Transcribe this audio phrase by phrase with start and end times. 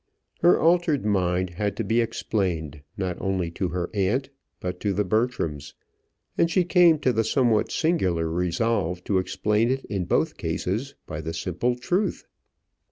[0.41, 5.05] Her altered mind had to be explained, not only to her aunt, but to the
[5.05, 5.75] Bertrams;
[6.39, 11.21] and she came to the somewhat singular resolve to explain it in both cases by
[11.21, 12.25] the simple truth.